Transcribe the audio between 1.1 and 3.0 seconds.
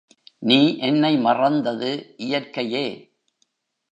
மறந்தது இயற்கையே.